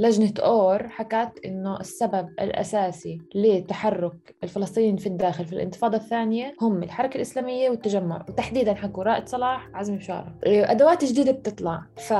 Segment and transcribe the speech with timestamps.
[0.00, 7.16] لجنة أور حكت إنه السبب الأساسي لتحرك الفلسطينيين في الداخل في الانتفاضة الثانية هم الحركة
[7.16, 12.12] الإسلامية والتجمع وتحديدا حكوا رائد صلاح عزمي بشارة أدوات جديدة بتطلع ف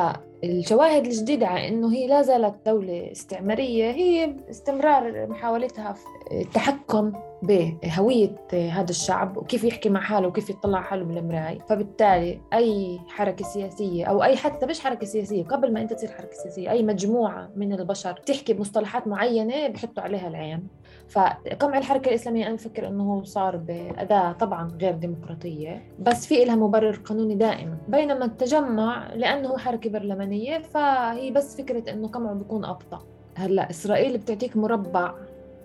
[0.45, 7.12] الشواهد الجديدة على أنه هي لا زالت دولة استعمارية هي استمرار محاولتها في التحكم
[7.43, 14.05] بهوية هذا الشعب وكيف يحكي مع حاله وكيف يطلع حاله من فبالتالي أي حركة سياسية
[14.05, 17.72] أو أي حتى مش حركة سياسية قبل ما أنت تصير حركة سياسية أي مجموعة من
[17.72, 20.66] البشر تحكي بمصطلحات معينة بحطوا عليها العين.
[21.10, 26.96] فقمع الحركة الإسلامية أنا بفكر أنه صار بأداة طبعا غير ديمقراطية بس في لها مبرر
[27.05, 27.77] قانوني دائما.
[27.88, 33.02] بينما التجمع لأنه حركة برلمانية فهي بس فكرة أنه قمعه بيكون أبطأ.
[33.34, 35.15] هلأ إسرائيل بتعطيك مربع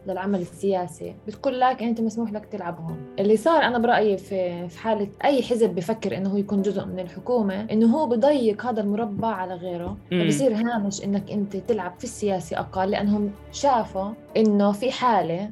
[0.08, 1.16] للعمل السياسي.
[1.28, 5.44] بتقول لك أنت مسموح لك تلعب هون اللي صار أنا برأيي في في حالة أي
[5.44, 9.98] حزب بفكر إنه هو يكون جزء من الحكومة إنه هو بضيق هذا المربع على غيره.
[10.12, 15.50] فبصير هامش إنك أنت تلعب في السياسي أقل لأنهم شافوا إنه في حالة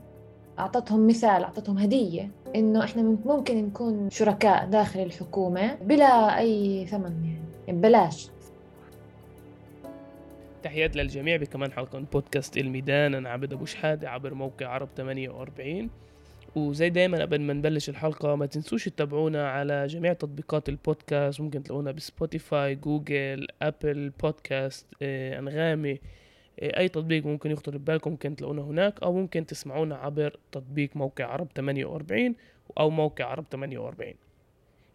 [0.59, 7.77] أعطتهم مثال أعطتهم هدية إنه إحنا ممكن نكون شركاء داخل الحكومة بلا أي ثمن يعني.
[7.79, 8.29] ببلاش.
[10.63, 15.89] تحيات للجميع بكمان حلقة من بودكاست الميدان أنا عبد أبو شحادة عبر موقع عرب 48
[16.55, 21.41] وزي دايما قبل ما نبلش الحلقة ما تنسوش تتابعونا على جميع تطبيقات البودكاست.
[21.41, 25.99] ممكن تلاقونا ب Spotify Google Apple Podcast آه، أنغامي
[26.59, 29.03] آه، أي تطبيق ممكن يخطر ببالكم ممكن تلاقونا هناك.
[29.03, 32.35] أو ممكن تسمعونا عبر تطبيق موقع عرب 48
[32.79, 34.13] أو موقع عرب 48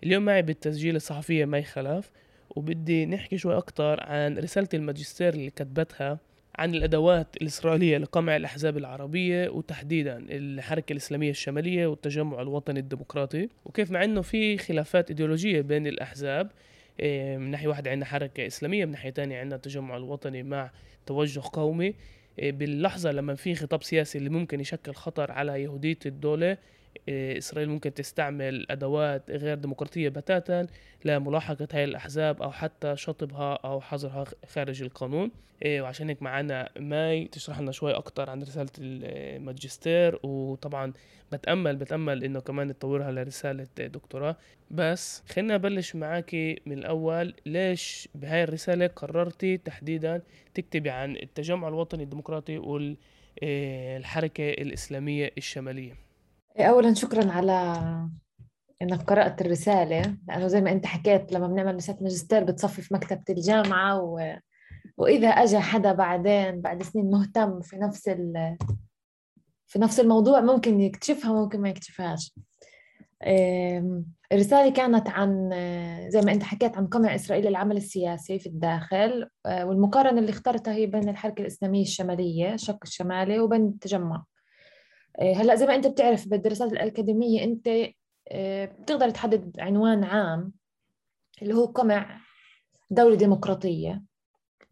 [0.04, 2.10] اليوم معي بالتسجيل الصحفية مي خلاف.
[2.56, 6.18] وبدي نحكي شوي أكتر عن رسالة الماجستير اللي كتبتها
[6.58, 13.48] عن الأدوات الإسرائيلية لقمع الأحزاب العربية وتحديدا الحركة الإسلامية الشمالية والتجمع الوطني الديمقراطي.
[13.64, 16.50] وكيف مع أنه في خلافات إيديولوجية بين الأحزاب
[17.00, 20.70] إيه، من ناحية واحدة عندنا حركة إسلامية من ناحية تانية عندنا التجمع الوطني مع
[21.06, 21.94] توجه قومي.
[22.38, 26.56] إيه، باللحظة لما في خطاب سياسي اللي ممكن يشكل خطر على يهودية الدولة
[27.08, 30.66] إسرائيل ممكن تستعمل أدوات غير ديمقراطية بتاتا
[31.04, 35.30] لملاحقة هاي الأحزاب أو حتى شطبها أو حظرها خارج القانون.
[35.62, 40.18] إيه، وعشان هيك معنا ماي تشرح لنا شوي أكتر عن رسالة الماجستير.
[40.22, 40.92] وطبعا
[41.32, 44.36] بتأمل بتأمل إنه كمان تطورها لرسالة دكتوراه.
[44.70, 47.34] بس خلينا نبلش معاكي من الأول.
[47.46, 50.22] ليش بهاي الرسالة قررتي تحديدا
[50.54, 56.07] تكتبي عن التجمع الوطني الديمقراطي والحركة إيه، الإسلامية الشمالية؟
[56.60, 57.72] أولا شكرا على
[58.82, 63.22] إنك قرأت الرسالة لأنه زي ما أنت حكيت لما بنعمل رسالة ماجستير بتصفي في مكتبة
[63.30, 64.36] الجامعة و...
[64.96, 68.56] وإذا أجى حدا بعدين بعد سنين مهتم في نفس ال...
[69.66, 72.34] في نفس الموضوع ممكن يكتشفها ممكن ما يكتشفهاش.
[74.32, 75.50] الرسالة كانت عن
[76.08, 80.86] زي ما أنت حكيت عن قمع إسرائيل العمل السياسي في الداخل والمقارنة اللي اخترتها هي
[80.86, 84.16] بين الحركة الإسلامية الشمالية الشق الشمالي وبين التجمع.
[84.16, 84.37] آه،
[85.22, 87.68] هلا زي ما انت بتعرف بالدراسات الأكاديمية انت
[88.28, 90.52] آه، بتقدر تحدد عنوان عام
[91.42, 92.20] اللي هو قمع
[92.90, 94.02] دولة ديمقراطية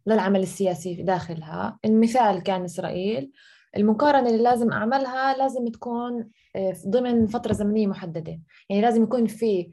[0.06, 1.78] للعمل السياسي داخلها.
[1.84, 3.32] المثال كان إسرائيل.
[3.76, 8.40] المقارنة اللي لازم أعملها لازم تكون آه، ضمن فترة زمنية محددة.
[8.70, 9.70] يعني لازم يكون في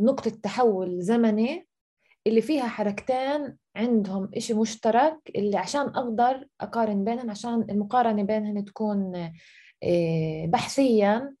[0.00, 1.66] نقطة تحول زمني
[2.26, 9.30] اللي فيها حركتين عندهم إشي مشترك اللي عشان أقدر أقارن بينهم عشان المقارنة بينهم تكون
[9.82, 11.34] آه، بحثيا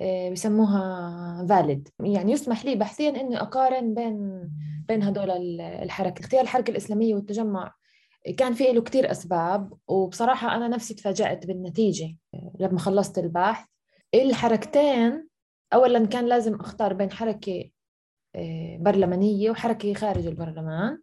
[0.00, 4.48] آه، بسموها فاليد يعني يسمح لي بحثيا إني أقارن بين
[4.88, 7.74] بين هدول الحركه اختيار الحركة الإسلامية والتجمع
[8.36, 13.66] كان في له كثير أسباب وبصراحة أنا نفسي تفاجأت بالنتيجة آه، لما خلصت البحث.
[14.14, 15.28] الحركتين
[15.74, 17.70] اولا كان لازم أختار بين حركة
[18.80, 20.98] برلمانية وحركة خارج البرلمان.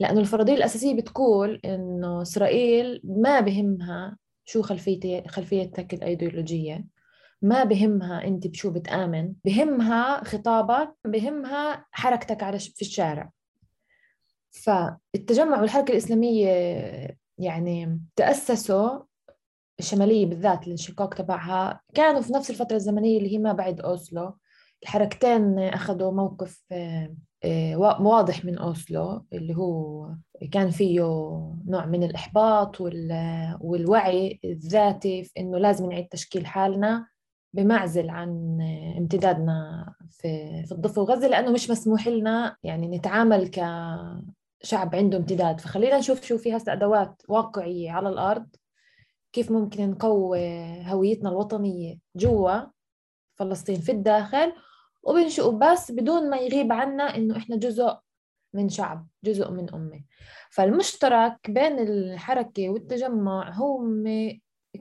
[0.00, 6.84] لأنه الفرضية الأساسية بتقول إنه إسرائيل ما بهمها شو خلفيتي خلفيتك الأيديولوجية
[7.42, 13.30] ما بهمها أنت بشو بتآمن بهمها خطابك بهمها حركتك على في الشارع.
[14.50, 16.48] فالتجمع والحركة الإسلامية
[17.38, 18.98] يعني تأسسوا
[19.78, 24.36] الشمالية بالذات الانشقاق تبعها كانوا في نفس الفترة الزمنية اللي هي ما بعد أوسلو.
[24.82, 26.64] الحركتين أخذوا موقف
[27.44, 30.08] آه، واضح من أوسلو اللي هو
[30.52, 31.00] كان فيه
[31.66, 32.80] نوع من الإحباط
[33.60, 37.06] والوعي الذاتي في إنه لازم نعيد تشكيل حالنا
[37.52, 38.58] بمعزل عن
[38.98, 45.60] امتدادنا في في الضفة وغزة لأنه مش مسموح لنا يعني نتعامل كشعب عنده امتداد.
[45.60, 48.46] فخلينا نشوف شو في هسه أدوات واقعية على الأرض
[49.32, 50.38] كيف ممكن نقوي
[50.86, 52.60] هويتنا الوطنية جوا
[53.38, 54.52] فلسطين في الداخل.
[55.06, 57.96] وبنشوف بس بدون ما يغيب عنا إنه إحنا جزء
[58.54, 60.04] من شعب جزء من أمة.
[60.50, 64.04] فالمشترك بين الحركة والتجمع هم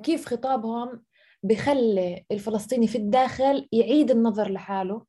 [0.03, 1.03] كيف خطابهم
[1.43, 5.05] بخلي الفلسطيني في الداخل يعيد النظر لحاله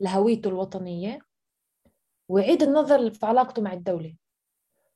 [0.00, 1.18] لهويته الوطنية
[2.28, 4.16] ويعيد النظر في علاقته مع الدولة.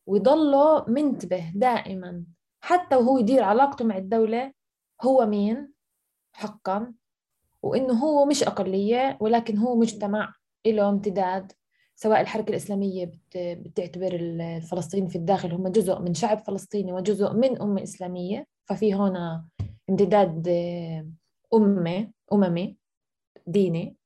[0.07, 2.25] ويضله منتبه دائما
[2.61, 4.53] حتى وهو يدير علاقته مع الدولة
[5.03, 5.73] هو مين؟
[6.33, 6.95] حقا.
[7.63, 10.35] وإنه هو مش أقلية ولكن هو مجتمع
[10.67, 11.53] له امتداد.
[11.97, 17.83] سواء الحركة الإسلامية بتعتبر الفلسطينيين في الداخل هم جزء من شعب فلسطيني وجزء من أمة
[17.83, 19.45] إسلامية ففي هنا
[19.91, 20.49] امتداد
[21.55, 22.77] أمة أممي
[23.47, 23.97] ديني.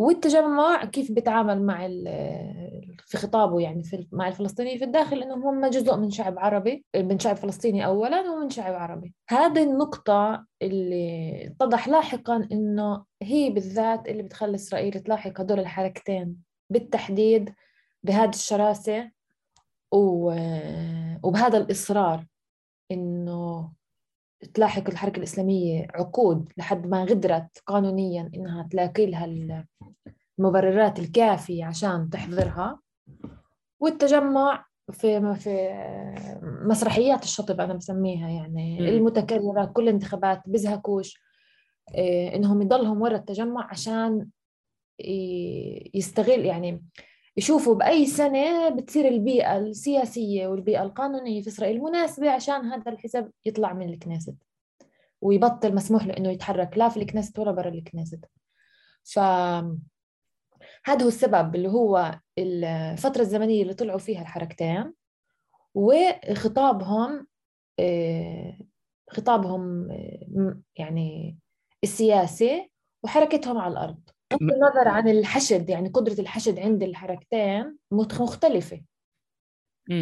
[0.00, 1.88] والتجمع كيف بيتعامل مع
[3.06, 7.18] في خطابه يعني في مع الفلسطينيين في الداخل انهم هم جزء من شعب عربي من
[7.18, 9.14] شعب فلسطيني اولا ومن شعب عربي.
[9.28, 16.36] هذه النقطة اللي اتضح لاحقا إنه هي بالذات اللي بتخلي إسرائيل تلاحق هدول الحركتين
[16.70, 17.54] بالتحديد
[18.02, 19.10] بهذه الشراسة
[19.92, 22.26] وبهذا الإصرار
[22.90, 23.72] إنه
[24.54, 29.64] تلاحق الحركة الإسلامية عقود لحد ما غدرت قانونيا إنها تلاقي لها
[30.38, 32.80] المبررات الكافية عشان تحضرها
[33.80, 35.68] والتجمع في في
[36.42, 38.84] مسرحيات الشطب أنا بسميها يعني م.
[38.84, 41.20] المتكررة كل الانتخابات بزهكوش
[41.94, 44.28] إيه، إنهم يضلهم ورا التجمع عشان
[45.94, 46.84] يستغل يعني
[47.40, 53.72] يشوفوا بأي سنة بتصير البيئة السياسية والبيئة القانونية في إسرائيل مناسبة عشان هذا الحزب يطلع
[53.72, 54.34] من الكنيست
[55.20, 58.24] ويبطل مسموح له إنه يتحرك لا في الكنيست ولا برا الكنيست
[59.04, 59.18] ف
[60.84, 64.92] هذا هو السبب اللي هو الفترة الزمنية اللي طلعوا فيها الحركتين
[65.74, 67.26] وخطابهم
[67.78, 68.58] آه،
[69.10, 71.38] خطابهم آه، يعني
[71.84, 72.70] السياسي
[73.02, 74.00] وحركتهم على الأرض.
[74.30, 78.82] بغض النظر عن الحشد يعني قدرة الحشد عند الحركتين مختلفة.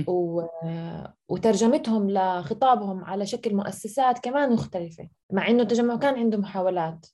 [0.08, 0.42] و...
[1.28, 7.06] وترجمتهم لخطابهم على شكل مؤسسات كمان مختلفة مع إنه التجمع كان عنده محاولات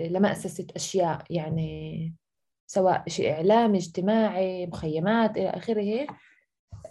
[0.00, 2.14] لمأسسة أشياء يعني
[2.66, 6.06] سواء شيء إعلامي اجتماعي مخيمات إلى آخره.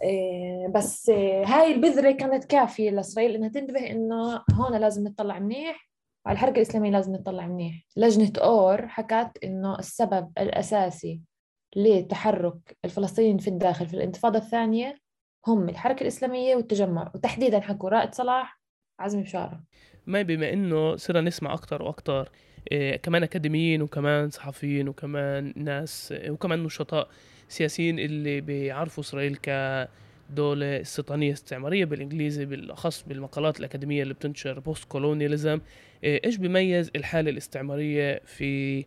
[0.02, 1.10] إيه، بس
[1.46, 5.91] هاي البذرة كانت كافية لإسرائيل إنها تنتبه إنه هون لازم نطلع منيح.
[6.26, 7.84] على الحركة الإسلامية لازم نطلع منيح.
[7.96, 11.20] لجنة أور حكت إنه السبب الأساسي
[11.76, 14.98] لتحرك الفلسطينيين في الداخل في الانتفاضة الثانية
[15.46, 17.12] هم الحركة الإسلامية والتجمع.
[17.14, 18.60] وتحديدا حكوا رائد صلاح
[19.00, 19.60] عزمي بشارة.
[20.06, 22.30] ما بما إنه صرنا نسمع أكتر وأكتر
[22.72, 27.08] إيه كمان أكاديميين وكمان صحفيين وكمان ناس وكمان نشطاء
[27.48, 29.48] سياسيين اللي بيعرفوا إسرائيل ك
[30.30, 35.60] دولة استيطانية استعمارية بالإنجليزي بالأخص بالمقالات الأكاديمية اللي بتنشر بوست كولونياليزم
[36.04, 38.84] إيش بيميز الحالة الاستعمارية في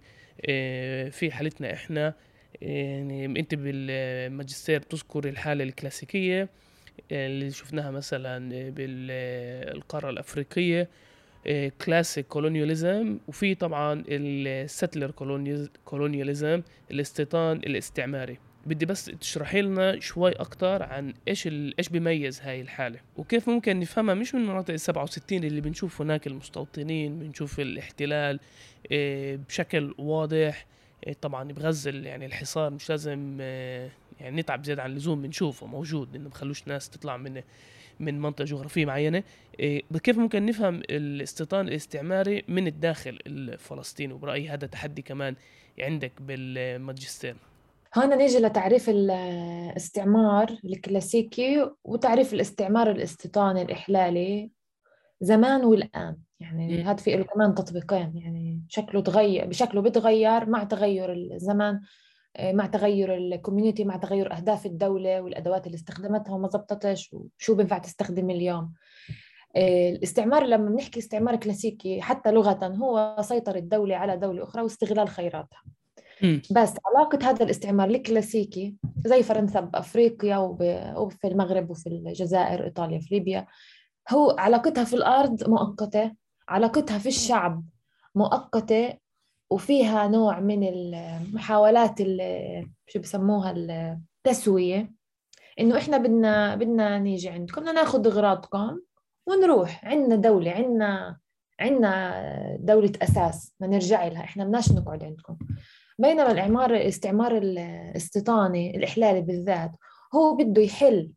[0.47, 2.13] إيه، في حالتنا إحنا؟
[2.61, 6.49] يعني أنت بالماجستير بتذكر الحالة الكلاسيكية
[7.11, 10.89] اللي شفناها مثلا بالقارة الأفريقية
[11.85, 15.11] كلاسيك كولونياليزم وفي طبعا الستلر
[15.85, 16.61] كولونياليزم
[16.91, 18.37] الاستيطان الاستعماري.
[18.65, 24.13] بدي بس تشرحي لنا شوي أكثر عن إيش إيش بيميز هاي الحالة وكيف ممكن نفهمها
[24.15, 28.39] مش من مناطق ال 67 اللي بنشوف هناك المستوطنين بنشوف الاحتلال
[28.91, 30.65] إيه، بشكل واضح
[31.07, 36.15] إيه، طبعا بغزل يعني الحصار مش لازم إيه، يعني نتعب زيادة عن اللزوم بنشوفه موجود
[36.15, 37.41] إنه بخلوش ناس تطلع من
[37.99, 39.23] من منطقة جغرافية معينة
[40.03, 45.35] كيف ممكن نفهم الاستيطان الاستعماري من الداخل الفلسطيني وبرأيي هذا تحدي كمان
[45.79, 47.35] عندك بالماجستير.
[47.95, 54.51] هنا نيجي لتعريف الاستعمار الكلاسيكي وتعريف الاستعمار الاستيطاني الإحلالي
[55.21, 56.17] زمان والآن.
[56.39, 61.81] يعني هذا في له كمان تطبيقين يعني شكله تغير بشكله بتغير مع تغير الزمان
[62.39, 68.29] مع تغير الكوميونتي مع تغير أهداف الدولة والأدوات اللي استخدمتها وما زبطتش وشو بينفع تستخدم
[68.29, 68.73] اليوم.
[69.57, 75.63] الاستعمار لما بنحكي استعمار كلاسيكي حتى لغة هو سيطرة دولة على دولة أخرى واستغلال خيراتها.
[76.51, 80.37] بس علاقة هذا الاستعمار الكلاسيكي زي فرنسا بأفريقيا
[80.97, 83.47] وفي المغرب وفي الجزائر إيطاليا في ليبيا
[84.09, 86.11] هو علاقتها في الأرض مؤقتة
[86.49, 87.63] علاقتها في الشعب
[88.15, 88.93] مؤقتة
[89.49, 91.99] وفيها نوع من المحاولات
[92.87, 93.51] شو بسموها
[94.25, 94.91] التسوية
[95.59, 98.79] إنه إحنا بدنا بدنا نيجي عندكم بدنا ناخذ أغراضكم
[99.27, 99.85] ونروح.
[99.85, 101.17] عندنا دولة عندنا
[101.59, 105.37] عندنا دولة أساس بدنا نرجع لها إحنا بدناش نقعد عندكم.
[105.97, 109.71] بينما الإعمار الاستعمار الاستيطاني الإحلالي بالذات
[110.15, 111.11] هو بده يحل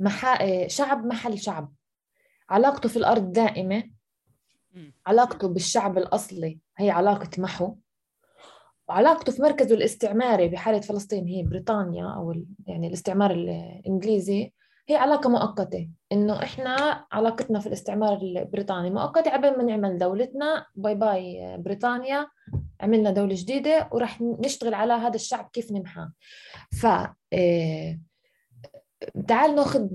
[0.00, 0.68] محا...
[0.68, 1.72] شعب محل شعب.
[2.50, 3.84] علاقته في الأرض دائمة.
[5.06, 7.74] علاقته بالشعب الأصلي هي علاقة محو.
[8.88, 14.52] وعلاقته في مركزه الاستعماري بحالة فلسطين هي بريطانيا أو يعني الاستعمار الإنجليزي.
[14.88, 15.90] هي علاقة مؤقتة.
[16.12, 20.66] إنه إحنا علاقتنا في الاستعمار البريطاني مؤقتة قبل ما نعمل دولتنا.
[20.74, 22.28] باي باي بريطانيا.
[22.82, 26.12] عملنا دولة جديدة وراح نشتغل على هذا الشعب كيف نمحاه
[26.80, 26.86] ف
[27.32, 28.00] آه،
[29.28, 29.88] تعال ناخذ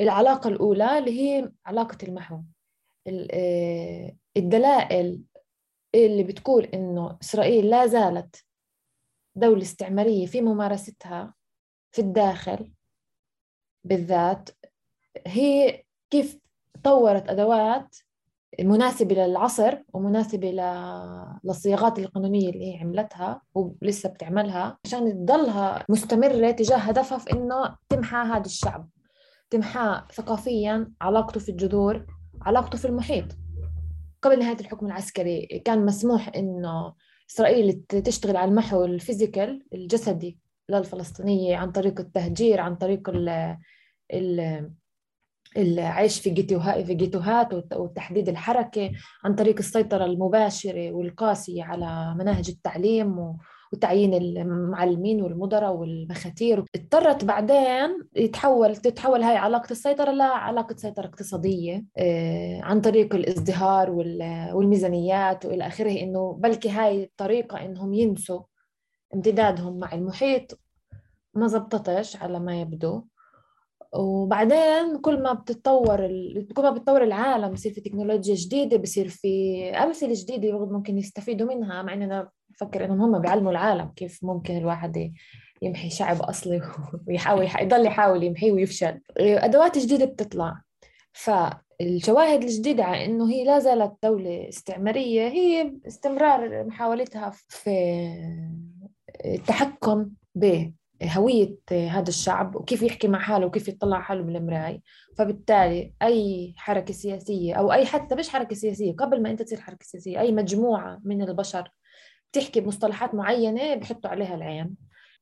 [0.00, 2.40] العلاقة الأولى اللي هي علاقة المحو.
[3.30, 5.22] آه، الدلائل
[5.94, 8.44] اللي بتقول إنه إسرائيل لا زالت
[9.36, 11.34] دولة استعمارية في ممارستها
[11.92, 12.72] في الداخل
[13.84, 14.50] بالذات
[15.26, 16.38] هي كيف
[16.84, 17.96] طورت أدوات
[18.60, 20.50] مناسبة للعصر ومناسبة
[21.44, 28.16] للصياغات القانونية اللي هي عملتها ولسه بتعملها عشان تضلها مستمرة تجاه هدفها في إنه تمحى
[28.16, 28.88] هذا الشعب
[29.50, 32.06] تمحى ثقافيا علاقته في الجذور
[32.42, 33.24] علاقته في المحيط.
[34.22, 36.94] قبل نهاية الحكم العسكري كان مسموح إنه
[37.30, 40.38] إسرائيل تشتغل على المحو الفيزيكال الجسدي
[40.68, 43.56] للفلسطينية عن طريق التهجير عن طريق ال
[44.14, 44.70] ال
[45.56, 46.30] العيش في
[46.94, 48.90] جيتوهات وتحديد الحركة
[49.24, 53.36] عن طريق السيطرة المباشرة والقاسية على مناهج التعليم
[53.72, 56.64] وتعيين المعلمين والمدراء والمخاتير.
[56.74, 63.90] اضطرت بعدين يتحول تتحول هاي علاقة السيطرة لعلاقة سيطرة اقتصادية آه، عن طريق الازدهار
[64.54, 65.90] والميزانيات وإلى آخره.
[65.90, 68.42] إنه بلكي هاي الطريقة إنهم ينسوا
[69.14, 70.60] امتدادهم مع المحيط
[71.34, 73.04] ما زبطتش على ما يبدو.
[73.94, 75.96] وبعدين كل ما بتتطور
[76.56, 81.82] كل ما بتطور العالم بصير في تكنولوجيا جديدة بصير في أمثلة جديدة ممكن يستفيدوا منها
[81.82, 85.12] مع إننا بفكر إنهم هم بيعلموا العالم كيف ممكن الواحد
[85.62, 86.62] يمحي شعب أصلي
[87.08, 89.00] ويحاول يضل يحاول يمحيه ويفشل.
[89.18, 90.60] أدوات جديدة بتطلع.
[91.12, 97.70] فالشواهد الجديدة على إنه هي لا زالت دولة استعمارية هي استمرار محاولتها في
[99.24, 100.70] التحكم ب
[101.02, 104.80] هوية هذا الشعب وكيف يحكي مع حاله وكيف يطلع حاله من
[105.18, 109.84] فبالتالي أي حركة سياسية أو أي حتى مش حركة سياسية قبل ما أنت تصير حركة
[109.84, 111.70] سياسية أي مجموعة من البشر
[112.32, 114.76] بتحكي بمصطلحات معينة بحطوا عليها العين.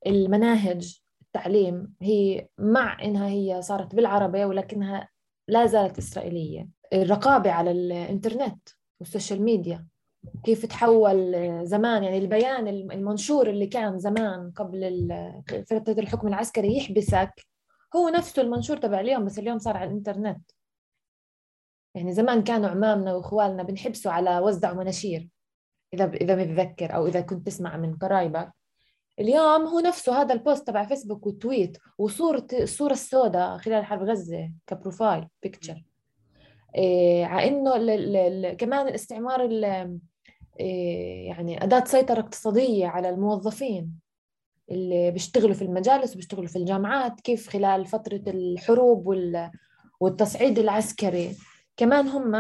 [0.06, 5.08] المناهج التعليم هي مع إنها هي صارت بالعربي ولكنها
[5.48, 6.68] لا زالت إسرائيلية.
[6.92, 8.68] الرقابة على الإنترنت
[9.00, 9.86] وال social media
[10.44, 11.34] كيف تحول
[11.66, 15.08] زمان يعني البيان المنشور اللي كان زمان قبل
[15.70, 17.46] فترة الحكم العسكري يحبسك
[17.96, 20.50] هو نفسه المنشور تبع اليوم بس اليوم صار على الإنترنت.
[21.94, 25.28] يعني زمان كانوا عمامنا واخوالنا بنحبسوا على وزعوا مناشير
[25.94, 28.52] إذا إذا متذكر أو إذا كنت تسمع من قرايبك.
[29.20, 34.02] اليوم هو نفسه هذا ال post تبع فيسبوك و tweet وصورة الصورة السوداء خلال حرب
[34.02, 35.84] غزة ك profile picture
[36.74, 39.98] إيه على إنه كمان الاستعمار إيه،
[40.56, 43.90] يعني أداة سيطرة اقتصادية على الموظفين
[44.70, 49.16] اللي بيشتغلوا في المجالس وبيشتغلوا في الجامعات كيف خلال فترة الحروب
[50.00, 51.36] والتصعيد العسكري.
[51.76, 52.30] كمان هم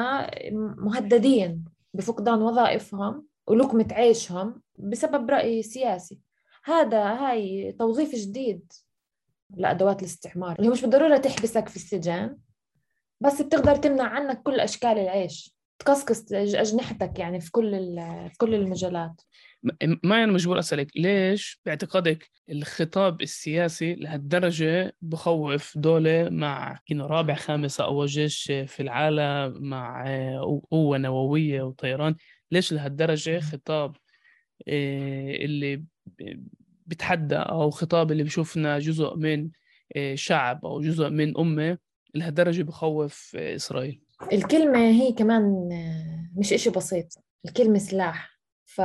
[0.84, 6.20] مهددين بفقدان وظائفهم ولقمة عيشهم بسبب رأي سياسي.
[6.64, 8.72] هذا هاي توظيف جديد
[9.56, 10.58] لأدوات الاستعمار.
[10.58, 12.36] اللي مش بالضرورة تحبسك في السجن
[13.20, 15.56] بس بتقدر تمنع عنك كل أشكال العيش.
[15.78, 17.70] تكسكس أجنحتك يعني في كل
[18.28, 19.22] في كل المجالات.
[19.82, 28.06] ما أنا مجبور أسألك ليش باعتقادك الخطاب السياسي لهالدرجة بخوف دولة مع رابع خامس أقوى
[28.06, 30.04] جيش في العالم مع
[30.70, 32.16] قوة نووية وطيران؟
[32.50, 33.96] ليش لهالدرجة خطاب
[34.68, 35.84] آه، اللي
[36.86, 39.50] بتحدى أو خطاب اللي بشوفنا جزء من
[39.96, 41.78] آه، شعب أو جزء من أمة
[42.14, 45.68] لهالدرجة بخوف آه، إسرائيل؟ الكلمة هي كمان
[46.36, 47.06] مش إشي بسيط
[47.44, 48.40] الكلمة سلاح.
[48.64, 48.80] ف...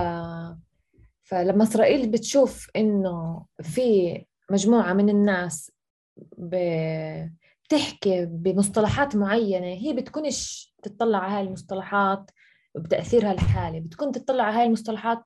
[1.24, 5.72] فلما إسرائيل بتشوف إنه في مجموعة من الناس
[6.38, 6.56] ب...
[7.66, 12.32] بتحكي بمصطلحات معينة هي بتكونش تطلع على هاي المصطلحات
[12.76, 13.80] بتأثيرها الحالي.
[13.80, 15.24] بتكون تطلع على هاي المصطلحات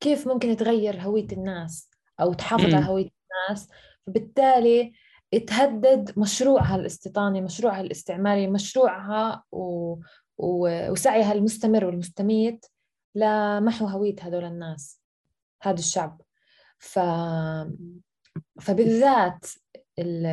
[0.00, 3.10] كيف ممكن تغير هوية الناس أو تحافظ على هوية
[3.50, 3.68] الناس.
[4.06, 4.92] فبالتالي
[5.40, 9.94] تهدد مشروعها الاستيطاني مشروعها الاستعماري مشروعها و...
[10.38, 10.90] و...
[10.90, 12.66] وسعيها المستمر والمستميت
[13.14, 15.00] لمحو هوية هذول الناس
[15.62, 16.20] هذا الشعب
[16.78, 16.98] ف...
[18.60, 19.46] فبالذات
[19.98, 20.26] ال...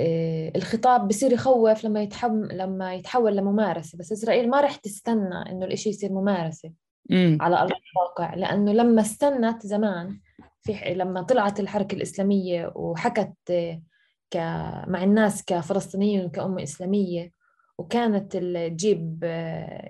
[0.00, 5.66] آه، الخطاب بصير يخوف لما يتحول لما يتحول لممارسة بس إسرائيل ما رح تستنى إنه
[5.66, 6.72] الإشي يصير ممارسة
[7.10, 7.38] مم.
[7.40, 10.20] على أرض الواقع لأنه لما استنت زمان
[10.72, 13.32] في لما طلعت الحركة الإسلامية وحكت
[14.30, 14.36] ك
[14.86, 17.32] مع الناس كفلسطينيين وكأمة إسلامية
[17.78, 19.18] وكانت تجيب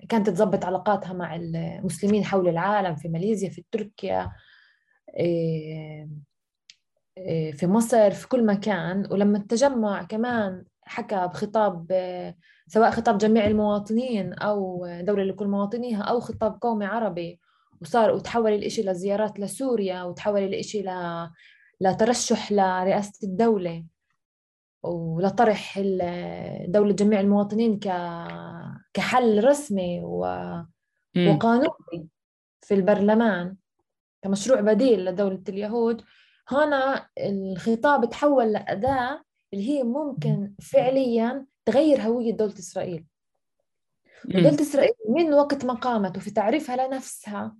[0.08, 4.32] كانت تظبط علاقاتها مع المسلمين حول العالم في ماليزيا في تركيا
[5.18, 6.08] إيه،
[7.52, 9.08] في مصر في كل مكان.
[9.11, 11.92] ولما التجمع كمان حكى بخطاب
[12.66, 17.40] سواء خطاب جميع المواطنين أو دولة لكل مواطنيها أو خطاب قومي عربي
[17.80, 20.90] وصار وتحول الإشي لزيارات لسوريا وتحول الإشي ل...
[21.80, 23.85] لترشح لرئاسة الدولة
[24.82, 25.78] ولطرح
[26.68, 27.88] دولة جميع المواطنين ك...
[28.94, 30.20] كحل رسمي و...
[31.16, 32.08] وقانوني
[32.62, 33.56] في البرلمان
[34.23, 36.02] كمشروع بديل لدولة اليهود.
[36.49, 43.04] هنا الخطاب تحول لأداة اللي هي ممكن فعليا تغير هوية دولة إسرائيل.
[44.25, 47.56] ودولة إسرائيل من وقت ما قامت وفي تعريفها لنفسها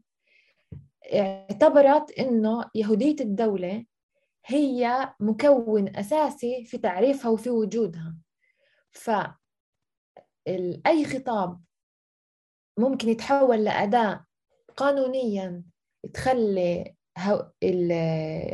[1.15, 3.85] اعتبرت إنه يهودية الدولة
[4.47, 8.15] هي مكون أساسي في تعريفها وفي وجودها.
[8.91, 9.11] ف
[10.87, 11.61] أي خطاب
[12.79, 14.25] ممكن يتحول لأداة
[14.77, 15.63] قانونيا
[16.15, 16.95] تخلي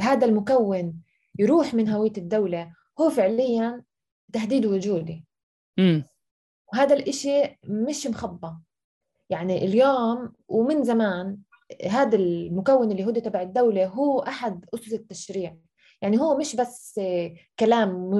[0.01, 1.03] هذا المكون
[1.39, 3.85] يروح من هوية الدولة هو فعليا
[4.33, 5.25] تهديد وجودي.
[6.73, 8.57] وهذا الإشي مش مخبى
[9.31, 11.39] يعني اليوم ومن زمان
[11.91, 15.57] هذا المكون اليهودي تبع الدولة هو أحد أسس التشريع.
[16.03, 17.01] يعني هو مش بس
[17.59, 18.11] كلام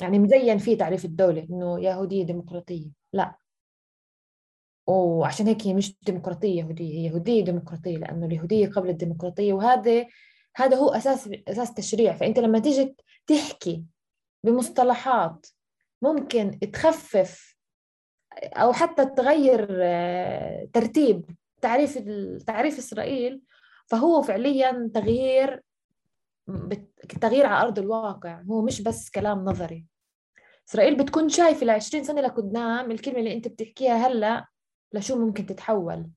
[0.00, 3.36] يعني مزين فيه تعريف الدولة إنه يهودية ديمقراطية لا.
[4.86, 10.06] وعشان هيك هي مش ديمقراطية يهودية هي يهودية ديمقراطية لأنه اليهودية قبل الديمقراطية وهذا
[10.56, 12.16] هذا هو أساس أساس تشريع.
[12.16, 12.96] فأنت لما تيجي
[13.26, 13.84] تحكي
[14.44, 15.46] بمصطلحات
[16.02, 17.56] ممكن تخفف
[18.42, 21.30] أو حتى تغير آه، ترتيب
[21.66, 21.98] تعريف
[22.46, 23.42] تعريف إسرائيل
[23.86, 25.62] فهو فعليا تغيير
[27.20, 29.86] تغيير على أرض الواقع هو مش بس كلام نظري.
[30.68, 34.46] إسرائيل بتكون شايفة ل 20 سنة لقدام الكلمة اللي أنت بتحكيها هلأ
[34.92, 36.10] لشو ممكن تتحول.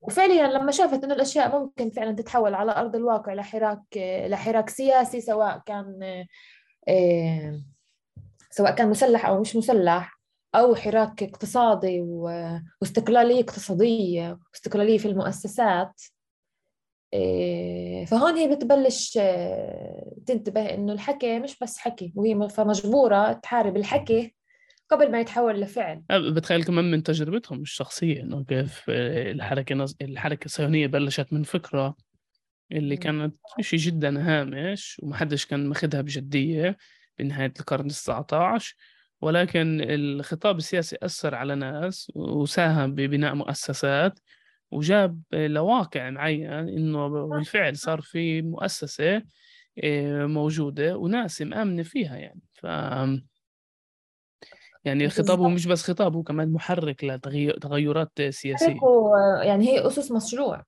[0.00, 3.82] وفعليا لما شافت إنه الأشياء ممكن فعلا تتحول على أرض الواقع لحراك
[4.26, 6.00] لحراك سياسي سواء كان
[6.88, 7.62] آه،
[8.50, 10.19] سواء كان مسلح أو مش مسلح
[10.54, 16.02] أو حراك اقتصادي واستقلالية اقتصادية واستقلالية في المؤسسات.
[17.14, 24.34] آه، فهون هي بتبلش آه، تنتبه إنه الحكي مش بس حكي وهي فمجبورة تحارب الحكي
[24.90, 26.02] قبل ما يتحول لفعل.
[26.10, 29.96] بتخيل كمان من تجربتهم الشخصية إنه كيف الحركة نز...
[30.02, 31.96] الحركة الصهيونية بلشت من فكرة
[32.72, 36.76] اللي كانت شيء جدا هامش ومحدش كان ماخذها بجدية
[37.18, 38.76] بنهاية القرن التسعة عشر.
[39.20, 44.18] ولكن الخطاب السياسي أثر على ناس وساهم ببناء مؤسسات
[44.70, 49.22] وجاب لواقع معين إنه بالفعل صار في مؤسسة
[49.84, 52.40] آه، موجودة وناس مآمنة فيها يعني.
[52.52, 52.64] ف
[54.84, 58.78] يعني خطابه مش بس خطاب هو كمان محرك لتغيرات سياسية.
[59.42, 60.64] يعني هي أسس مشروع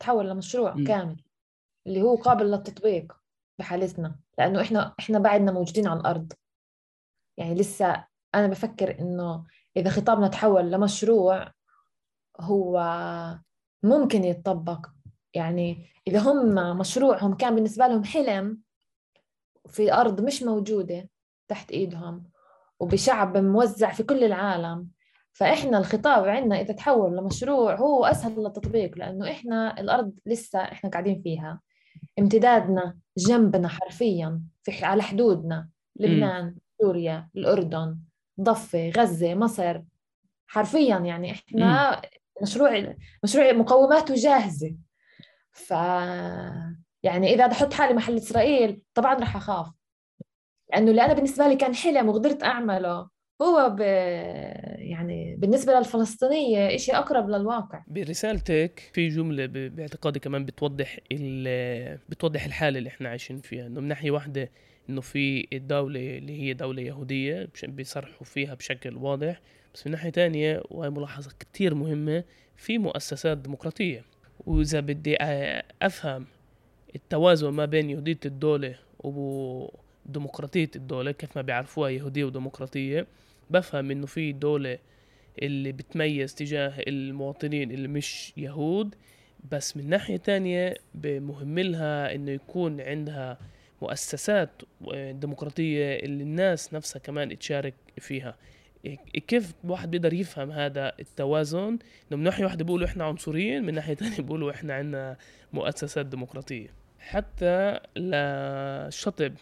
[0.00, 0.84] تحول لمشروع م.
[0.84, 1.22] كامل
[1.86, 3.16] اللي هو قابل للتطبيق
[3.58, 6.32] بحالتنا لأنه إحنا إحنا بعدنا موجودين على الأرض.
[7.40, 9.44] يعني لسه أنا بفكر إنه
[9.76, 11.52] إذا خطابنا تحول لمشروع
[12.40, 12.80] هو
[13.82, 14.86] ممكن يتطبق.
[15.34, 18.60] يعني إذا هم مشروعهم كان بالنسبة لهم حلم
[19.68, 21.08] في أرض مش موجودة
[21.48, 22.24] تحت إيدهم
[22.80, 24.88] وبشعب موزع في كل العالم
[25.32, 31.22] فإحنا الخطاب عندنا إذا تحول لمشروع هو أسهل للتطبيق لأنه إحنا الأرض لسه إحنا قاعدين
[31.22, 31.60] فيها.
[32.18, 35.68] امتدادنا جنبنا حرفيا في على حدودنا.
[35.96, 37.98] لبنان سوريا الأردن
[38.40, 39.82] ضفة غزة مصر.
[40.46, 42.02] حرفيا يعني إحنا
[42.42, 44.76] مشروع مشروع مقوماته جاهزة
[45.52, 45.70] ف
[47.02, 49.66] يعني إذا بحط حالي محل إسرائيل طبعا رح أخاف.
[50.72, 53.08] لأنه اللي أنا بالنسبة لي كان حلم وقدرت أعمله
[53.42, 53.80] هو ب...
[53.80, 57.84] يعني بالنسبة للفلسطينية إشي أقرب للواقع.
[57.86, 60.98] برسالتك في جملة باعتقادي كمان بتوضح
[62.08, 63.66] بتوضح الحالة اللي إحنا عايشين فيها.
[63.66, 64.50] إنه من ناحية واحدة
[64.88, 69.40] إنه في الدولة اللي هي دولة يهودية بيصرحوا فيها بشكل واضح.
[69.74, 72.24] بس من ناحية تانية وهي ملاحظة كتير مهمة
[72.56, 74.04] في مؤسسات ديمقراطية.
[74.46, 75.16] وإذا بدي
[75.82, 76.26] أفهم
[76.94, 78.74] التوازن ما بين يهودية الدولة
[80.06, 83.06] ديمقراطية الدولة كيف ما بيعرفوها يهودية وديمقراطية
[83.50, 84.78] بفهم إنه في دولة
[85.42, 88.94] اللي بتميز تجاه المواطنين اللي مش يهود.
[89.52, 93.38] بس من ناحية تانية مهم لها إنه يكون عندها
[93.82, 94.62] مؤسسات
[95.10, 98.36] ديمقراطية اللي الناس نفسها كمان تشارك فيها.
[99.28, 101.78] كيف الواحد بيقدر يفهم هذا التوازن؟ إنه
[102.18, 105.16] من ناحية واحدة بيقولوا إحنا عنصريين من ناحية تانية بيقولوا إحنا عندنا
[105.52, 106.68] مؤسسات ديمقراطية.
[106.98, 109.32] حتى للشطب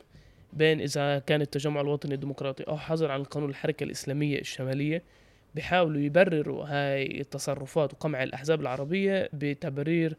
[0.52, 5.02] بين إذا كان التجمع الوطني الديمقراطي أو حظر عن قانون الحركة الإسلامية الشمالية
[5.54, 10.16] بيحاولوا يبرروا هاي التصرفات وقمع الأحزاب العربية بتبرير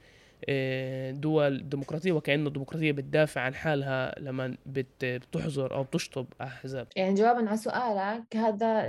[1.12, 6.88] دول ديمقراطية وكأنه الديمقراطية بتدافع عن حالها لما بتحظر أو بتشطب أحزاب.
[6.96, 8.82] يعني جوابا على سؤالك هذا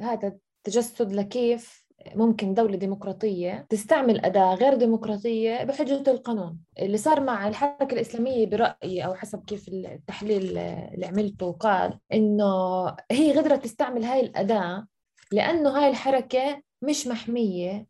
[0.00, 7.48] هذا تجسد لكيف ممكن دولة ديمقراطية تستعمل أداة غير ديمقراطية بحجة القانون؟ اللي صار مع
[7.48, 14.20] الحركة الإسلامية برأيي أو حسب كيف التحليل اللي عملته قال إنه هي قدرت تستعمل هاي
[14.20, 14.86] الأداة
[15.32, 17.86] لأنه هاي الحركة مش محمية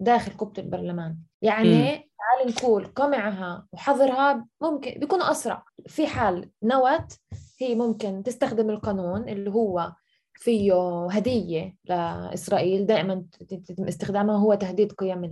[0.00, 1.16] داخل قبة البرلمان.
[1.42, 5.64] يعني تعال نقول قمعها وحظرها ممكن بيكون أسرع.
[5.86, 7.12] في حال نوت
[7.60, 9.92] هي ممكن تستخدم القانون اللي هو
[10.34, 12.86] فيه هدية لإسرائيل.
[12.86, 13.24] دائما
[13.70, 15.24] استخدامها هو تهديد قيم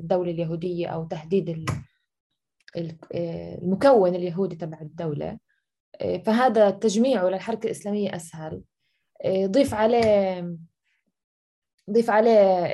[0.00, 1.66] الدولة اليهودية أو تهديد
[3.14, 5.38] المكون اليهودي تبع الدولة.
[6.24, 8.62] فهذا تجميعه للحركة الإسلامية أسهل.
[9.26, 10.56] ضيف عليه
[11.90, 12.66] ضيف عليه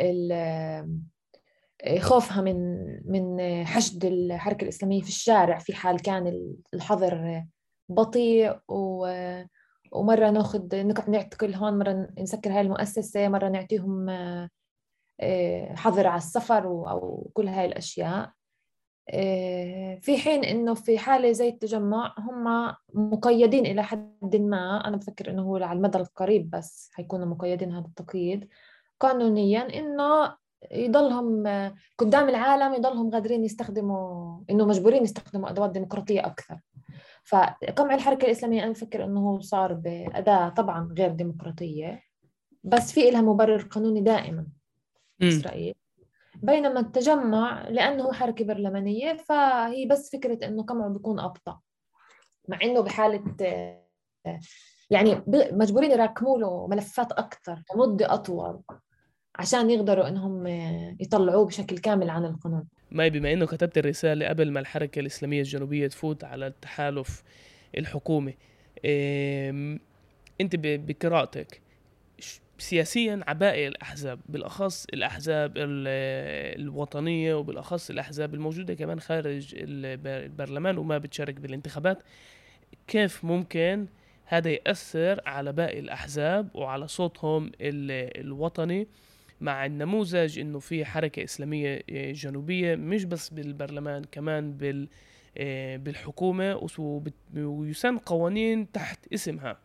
[1.98, 7.44] خوفها من من حشد الحركة الإسلامية في الشارع في حال كان الحظر
[7.88, 9.06] بطيء و
[9.92, 14.08] ومرة ناخذ نقعد نعتقل هون مرة نسكر هاي المؤسسة مرة نعطيهم
[15.20, 18.32] آه، حظر على السفر أو كل هاي الأشياء.
[19.10, 25.30] آه، في حين إنه في حالة زي التجمع هم مقيدين إلى حد ما أنا بفكر
[25.30, 28.48] إنه هو على المدى القريب بس حيكونوا مقيدين هذا التقييد
[29.00, 30.36] قانونيا إنه
[30.70, 31.44] يضلهم
[31.98, 36.60] قدام العالم يضلهم قادرين يستخدموا إنه مجبورين يستخدموا أدوات ديمقراطية أكثر.
[37.24, 42.02] فقمع الحركة الإسلامية أنا بفكر إنه صار بأداة طبعا غير ديمقراطية
[42.64, 44.46] بس في لها مبرر قانوني دائما
[45.22, 45.74] إسرائيل.
[46.42, 51.60] بينما التجمع لأنه حركة برلمانية فهي بس فكرة إنه قمعه بيكون أبطأ
[52.48, 53.24] مع إنه بحالة
[54.90, 58.62] يعني مجبورين يراكموا له ملفات أكثر لمدة أطول.
[59.40, 60.46] عشان يقدروا إنهم
[61.00, 62.64] يطلعوه بشكل كامل عن القانون.
[62.90, 67.22] ماي بما إنه كتبت الرسالة قبل ما الحركة الإسلامية الجنوبية تفوت على التحالف
[67.78, 68.34] الحكومي
[70.40, 71.60] أنت بقراءتك
[72.58, 82.02] سياسيا عباء الأحزاب بالأخص الأحزاب الوطنية وبالأخص الأحزاب الموجودة كمان خارج البرلمان وما بتشارك بالانتخابات
[82.86, 83.86] كيف ممكن
[84.24, 88.86] هذا يأثر على باقي الأحزاب وعلى صوتهم الوطني
[89.40, 94.88] مع النموذج إنه في حركة إسلامية آه، جنوبية مش بس بالبرلمان كمان بال
[95.38, 96.68] آه، بالحكومة
[97.34, 99.58] ويسن قوانين تحت اسمها.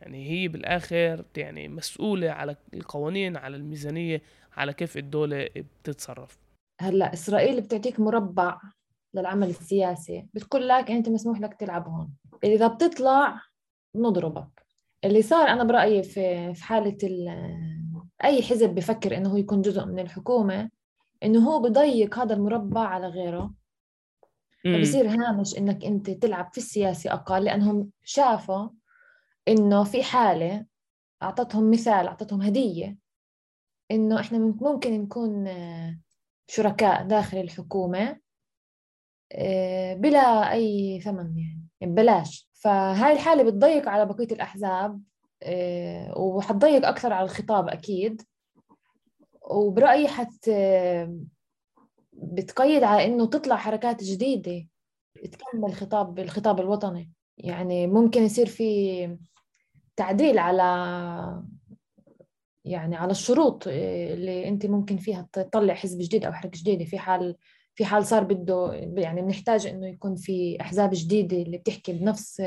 [0.00, 4.22] يعني هي بالآخر يعني مسؤولة على القوانين على الميزانية
[4.56, 6.38] على كيف الدولة بتتصرف.
[6.80, 8.60] هلأ إسرائيل بتعطيك مربع
[9.14, 10.26] للعمل السياسي.
[10.34, 12.10] بتقول لك أنت مسموح لك تلعب هون.
[12.44, 13.40] إذا بتطلع
[13.94, 14.66] بنضربك
[15.04, 16.96] اللي صار أنا برأيي في في حالة
[18.24, 20.70] أي حزب بفكر إنه هو يكون جزء من الحكومة
[21.22, 23.54] إنه هو بضيق هذا المربع على غيره.
[24.64, 28.68] فبصير هامش إنك أنت تلعب في السياسة أقل لأنهم شافوا
[29.48, 30.66] إنه في حالة
[31.22, 32.96] أعطتهم مثال أعطتهم هدية
[33.90, 35.48] إنه إحنا ممكن نكون
[36.48, 38.16] شركاء داخل الحكومة
[39.32, 44.92] آه، بلا أي ثمن يعني ببلاش فهاي الحالة بتضيق على بقية الأحزاب.
[44.92, 45.00] آه،
[46.16, 48.22] وحتضيق أكثر على الخطاب أكيد.
[49.50, 50.50] وبرأيي حت
[52.12, 54.66] بتقيد على إنه تطلع حركات جديدة
[55.32, 57.12] تكمل خطاب الخطاب الوطني.
[57.38, 59.18] يعني ممكن يصير في
[59.96, 60.62] تعديل على
[62.64, 66.84] يعني على الشروط اللي أنت ممكن فيها تطلع حزب جديد أو حركة جديدة.
[66.84, 67.36] في حال
[67.74, 72.42] في حال صار بده يعني بنحتاج إنه يكون في أحزاب جديدة اللي بتحكي بنفس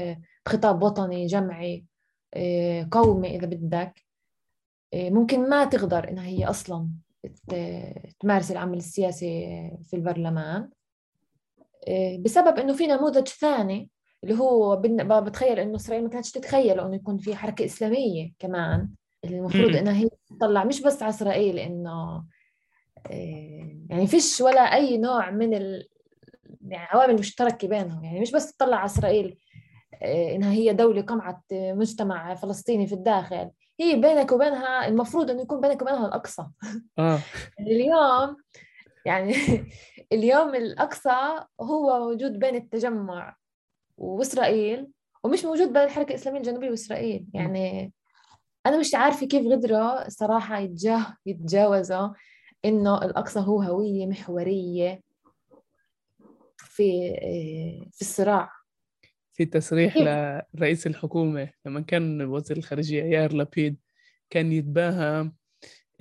[0.47, 1.86] خطاب وطني جمعي.
[2.33, 4.05] آه، قومي إذا بدك.
[4.93, 6.89] آه، ممكن ما تقدر إنها هي أصلا
[8.19, 9.47] تمارس العمل السياسي
[9.83, 10.69] في البرلمان.
[11.87, 13.89] آه، بسبب إنه في نموذج ثاني
[14.23, 14.81] اللي هو
[15.21, 18.89] بتخيل إنه إسرائيل ما كانتش تتخيل إنه يكون في حركة إسلامية كمان.
[19.25, 22.25] المفروض إنها هي تطلع مش بس على إسرائيل إنه
[23.89, 25.87] يعني فيش ولا أي نوع من ال...
[26.67, 28.03] يعني عوامل مشتركة بينهم.
[28.03, 29.37] يعني مش بس تطلع على إسرائيل
[30.01, 33.51] إنها هي دولة قمعت مجتمع فلسطيني في الداخل.
[33.79, 36.45] هي بينك وبينها المفروض إنه يكون بينك وبينها الأقصى.
[36.99, 37.19] آه.
[37.59, 38.38] اليوم
[39.05, 39.33] يعني
[40.13, 43.35] اليوم الأقصى هو موجود بين التجمع
[43.97, 44.88] وإسرائيل
[45.23, 47.25] ومش موجود بين الحركة الإسلامية الجنوبية وإسرائيل.
[47.33, 47.93] يعني
[48.65, 52.09] أنا مش عارفة كيف قدروا صراحة يتجاه يتجاوزوا
[52.65, 55.01] إنه الأقصى هو هوية محورية
[56.57, 58.58] في آه، في الصراع.
[59.39, 63.78] في تصريح لرئيس الحكومة لما كان وزير الخارجية يار لابيد
[64.30, 65.32] كان يتباهى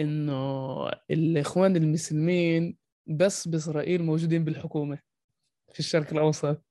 [0.00, 4.98] إنه الإخوان المسلمين بس بإسرائيل موجودين بالحكومة
[5.72, 6.64] في الشرق الأوسط.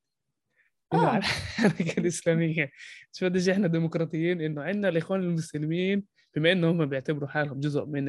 [0.93, 1.17] آه.
[1.17, 2.71] الحركة الإسلامية
[3.11, 6.03] شو قديش إحنا ديمقراطيين؟ إنه عندنا الإخوان المسلمين
[6.35, 8.05] بما إنه هم بيعتبروا حالهم جزء من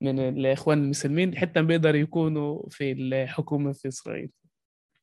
[0.00, 4.30] من الإخوان المسلمين حتى بيقدروا يكونوا في الحكومة في إسرائيل.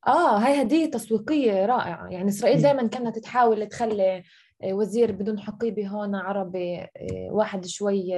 [0.08, 2.08] آه هاي هدية تسويقية رائعة.
[2.08, 4.24] يعني إسرائيل دائما كانت تحاول تخلي
[4.64, 6.90] آه، وزير بدون حقيبة هون عربي آه،
[7.32, 8.16] واحد شوي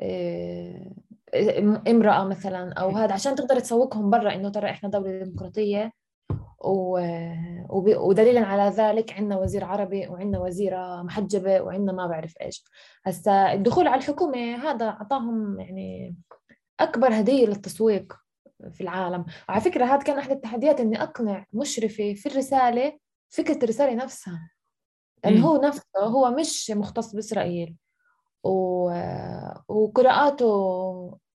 [0.00, 0.90] آه،
[1.88, 5.92] امرأة مثلا أو هذا عشان تقدر تسوقهم برا إنه ترى إحنا دولة ديمقراطية.
[6.60, 12.64] ودليلا على ذلك عندنا وزير عربي وعندنا وزيرة محجبة وعندنا ما بعرف إيش.
[13.04, 16.16] هسا الدخول على الحكومة هذا أعطاهم يعني
[16.80, 18.12] أكبر هدية للتسويق.
[18.72, 19.24] في العالم.
[19.48, 24.50] وعلى فكرة هذا كان أحد التحديات إني أقنع مشرفة في الرسالة فكرة الرسالة نفسها.
[25.24, 27.76] لأنه هو نفسه هو مش مختص بإسرائيل.
[28.44, 28.90] و...
[29.68, 30.48] وقراءاته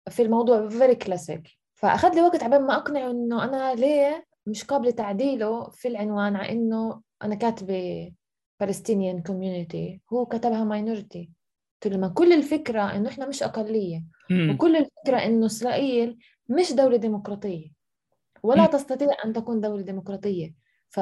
[0.09, 4.91] في الموضوع فيري كلاسيك فأخذ لي وقت عبال ما أقنعه إنه أنا ليه مش قابلة
[4.91, 8.11] تعديله في العنوان على إنه أنا كاتبة
[8.63, 9.99] Palestinian community.
[10.13, 11.27] هو كتبها minority.
[11.85, 14.03] لما كل الفكرة إنه إحنا مش أقلية.
[14.53, 16.17] وكل الفكرة إنه إسرائيل
[16.51, 17.71] مش دولة ديمقراطية.
[18.43, 20.53] ولا تستطيع أن تكون دولة ديمقراطية.
[20.89, 20.99] ف...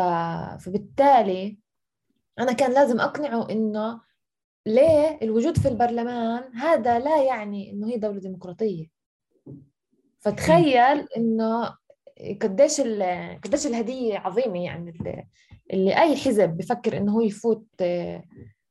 [0.63, 1.59] فبالتالي
[2.39, 4.01] أنا كان لازم أقنعه إنه
[4.65, 8.87] ليه الوجود في البرلمان هذا لا يعني إنه هي دولة ديمقراطية.
[10.19, 11.75] فتخيل إنه
[12.41, 12.81] قديش
[13.43, 14.93] قديش الهدية عظيمة يعني
[15.73, 17.65] اللي أي حزب بفكر إنه هو يفوت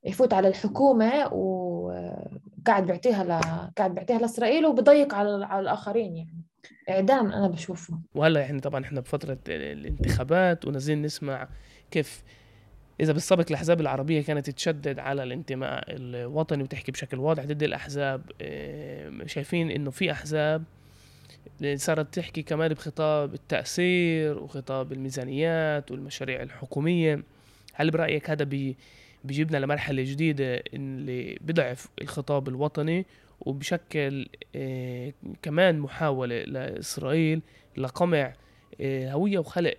[0.04, 3.40] يفوت على الحكومة وقاعد بيعطيها ل...
[3.78, 6.44] قاعد بيعطيها لإسرائيل وبضيق على على الآخرين يعني.
[6.90, 7.98] إعدام أنا بشوفه.
[8.14, 11.48] وهلا يعني طبعا إحنا بفترة الانتخابات ونازلين نسمع
[11.90, 12.22] كيف
[13.00, 18.22] إذا بالسابق الأحزاب العربية كانت تشدد على الانتماء الوطني وتحكي بشكل واضح ضد الأحزاب
[19.26, 20.62] شايفين إنه في أحزاب
[21.74, 27.22] صارت تحكي كمان بخطاب التأثير وخطاب الميزانيات والمشاريع الحكومية.
[27.74, 28.76] هل برأيك هذا بي
[29.24, 33.06] بيجيبنا لمرحلة جديدة اللي بضعف الخطاب الوطني
[33.40, 37.40] وبشكل آه، كمان محاولة لإسرائيل
[37.76, 38.34] لقمع
[38.80, 39.74] آه، هوية وخلق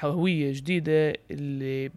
[0.00, 1.90] هوية جديدة اللي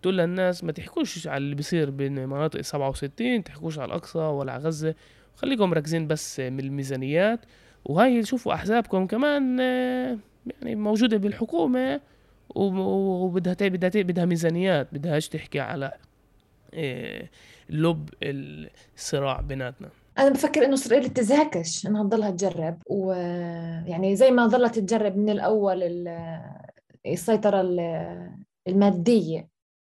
[0.00, 4.62] بتقول للناس ما تحكوش على اللي بيصير بين مناطق 67 تحكوش على الأقصى ولا على
[4.62, 4.94] غزة.
[5.36, 7.40] خليكم مركزين بس من الميزانيات.
[7.84, 10.18] وهاي شوفوا أحزابكم كمان آه،
[10.62, 12.00] يعني موجودة بالحكومة
[12.54, 15.92] وبدها بدها بدها ميزانيات بدهاش تحكي على
[17.70, 19.88] لب الصراع بيناتنا.
[20.18, 26.08] أنا بفكر إنه اسرائيل تزهكش إنها تضلها تجرب ويعني زي ما ظلت تجرب من الأول
[27.06, 27.60] السيطرة
[28.68, 29.48] المادية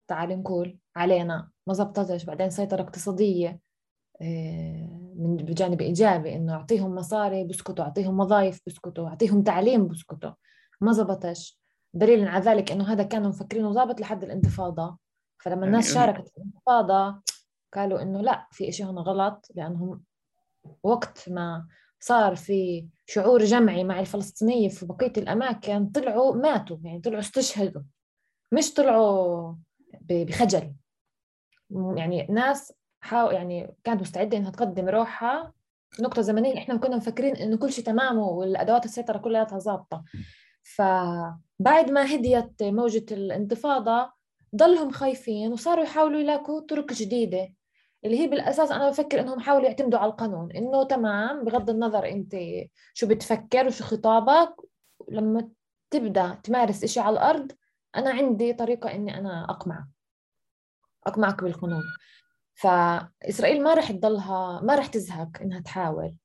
[0.08, 3.60] تعال نقول علينا ما زبطتش بعدين سيطرة اقتصادية
[4.22, 10.32] آه، من بجانب إيجابي إنه أعطيهم مصاري بسكتوا أعطيهم وظائف بسكتوا أعطيهم تعليم بسكتوا
[10.82, 11.60] ما زبطش.
[11.94, 14.98] دليل على ذلك إنه هذا كانوا مفكرينه ظابط لحد الانتفاضة.
[15.44, 17.22] فلما الناس يعني شاركت في الانتفاضة
[17.74, 20.04] قالوا إنه لا في شيء هنا غلط لأنهم
[20.84, 21.68] وقت ما
[22.00, 27.82] صار في شعور جمعي مع الفلسطينية في بقية الأماكن طلعوا ماتوا يعني طلعوا استشهدوا
[28.52, 29.56] مش طلعوا
[30.02, 30.74] بخجل.
[31.96, 35.54] يعني ناس حاو يعني كانت مستعدة إنها تقدم روحها.
[36.00, 40.04] نقطة زمنية إحنا كنا مفكرين إنه كل شيء تمام والأدوات السيطرة كلها ظابطة.
[40.64, 44.12] فبعد ما هديت موجة الانتفاضة
[44.56, 47.54] ضلهم خايفين وصاروا يحاولوا يلاقوا طرق جديدة
[48.06, 52.36] اللي هي بالأساس أنا بفكر إنهم حاولوا يعتمدوا على القانون إنه تمام بغض النظر أنت
[52.94, 54.56] شو بتفكر وشو خطابك
[55.10, 55.50] لما
[55.90, 57.52] تبدأ تمارس إشي على الأرض
[57.96, 59.86] أنا عندي طريقة إني أنا اقمعك
[61.08, 61.84] أقمعك بالقانون.
[62.54, 66.16] فإسرائيل ما رح تضلها ما رح تزهق إنها تحاول.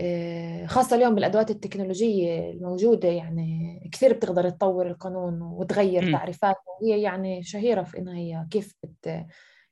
[0.00, 6.60] إيه، خاصة اليوم بالأدوات التكنولوجية الموجودة يعني كثير بتقدر تطور القانون وتغير تعريفاته.
[6.80, 9.26] وهي يعني شهيرة في إنها هي كيف بت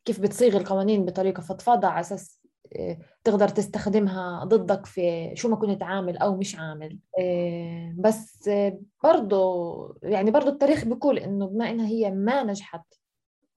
[0.05, 2.41] كيف بتصيغ القوانين بطريقة فضفاضة على أساس
[2.77, 6.99] آه، تقدر تستخدمها ضدك في شو ما كنت عامل أو مش عامل.
[7.21, 12.95] آه، بس آه، برضه يعني برضه التاريخ بيقول إنه بما إنها هي ما نجحت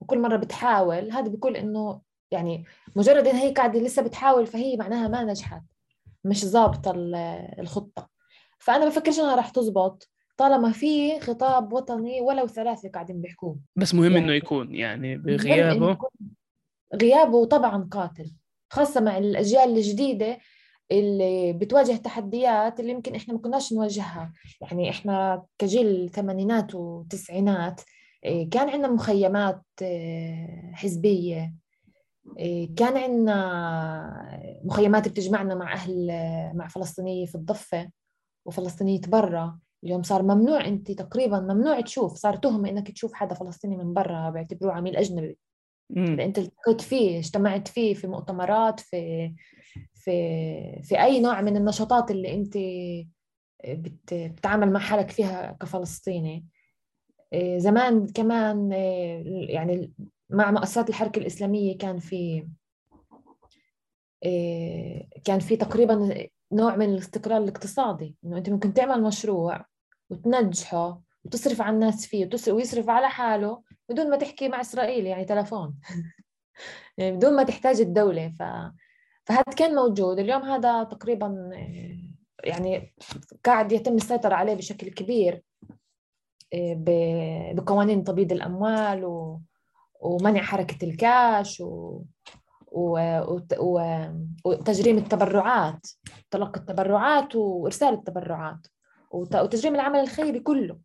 [0.00, 2.64] وكل مرة بتحاول هذا بيقول إنه يعني
[2.96, 5.62] مجرد إن هي قاعدة لسه بتحاول فهي معناها ما نجحت
[6.24, 6.92] مش ظابطة
[7.58, 8.08] الخطة.
[8.58, 13.58] فأنا بفكرش إنها راح تزبط طالما في خطاب وطني ولو ثلاثة قاعدين بيحكوه.
[13.76, 15.98] بس مهم يعني إنه يكون يعني بغيابه.
[16.94, 18.32] غيابه طبعا قاتل
[18.70, 20.38] خاصة مع الأجيال الجديدة
[20.92, 24.32] اللي بتواجه تحديات اللي يمكن إحنا ما كناش نواجهها.
[24.60, 27.80] يعني إحنا كجيل الثمانينات والتسعينات
[28.24, 29.62] إيه، كان عندنا مخيمات
[30.72, 31.54] حزبية
[32.38, 36.06] إيه، كان عندنا مخيمات بتجمعنا مع أهل
[36.54, 37.90] مع فلسطينية في الضفة
[38.46, 39.58] وفلسطينية برا.
[39.84, 44.30] اليوم صار ممنوع أنت تقريبا ممنوع تشوف صار تهمة إنك تشوف حدا فلسطيني من برا
[44.30, 45.38] بيعتبروه عميل أجنبي.
[45.96, 49.34] أنت التقيت فيه اجتمعت فيه في مؤتمرات في
[49.94, 50.12] في
[50.82, 52.58] في أي نوع من النشاطات اللي أنت
[53.66, 56.46] بت بتتعامل مع حالك فيها كفلسطيني؟
[57.32, 59.92] إيه، زمان كمان إيه، يعني
[60.30, 62.48] مع مؤسسات الحركة الإسلامية كان في
[65.24, 69.64] كان في تقريبا نوع من الاستقرار الاقتصادي إنه أنت ممكن تعمل مشروع
[70.10, 75.80] وتنجحه وتصرف على الناس فيه ويصرف على حاله بدون ما تحكي مع إسرائيل يعني تلفون.
[76.98, 78.28] يعني بدون ما تحتاج الدولة.
[78.28, 78.42] ف
[79.24, 80.18] فهذا كان موجود.
[80.18, 81.50] اليوم هذا تقريبا
[82.44, 82.94] يعني
[83.44, 85.42] قاعد يتم السيطرة عليه بشكل كبير
[87.54, 89.40] بقوانين تبييض الأموال و...
[90.00, 92.02] ومنع حركة الكاش و...
[92.72, 92.98] و...
[93.58, 93.80] و...
[94.44, 95.86] وتجريم التبرعات
[96.30, 98.66] تلقي التبرعات وإرسال التبرعات
[99.10, 99.36] وت...
[99.36, 100.78] وتجريم العمل الخيري كله.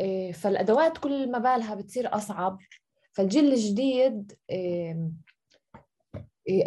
[0.00, 2.58] إيه، فالأدوات كل ما بالها بتصير أصعب.
[3.12, 5.10] فالجيل الجديد إيه،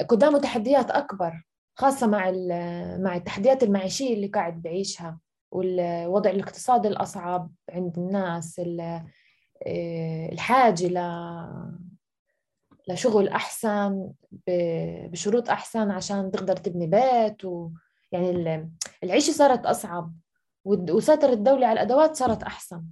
[0.09, 1.43] قدامه تحديات أكبر
[1.75, 2.31] خاصة مع
[2.97, 5.19] مع التحديات المعيشية اللي قاعد بعيشها
[5.51, 8.59] والوضع الاقتصادي الأصعب عند الناس
[9.65, 10.97] إيه، الحاجة ل
[12.89, 14.11] لشغل أحسن
[15.11, 17.69] بشروط أحسن عشان تقدر تبني بيت و
[18.11, 18.29] يعني
[19.03, 20.13] العيشة صارت أصعب
[20.65, 22.83] وسيطرة الدولة على الأدوات صارت أحسن.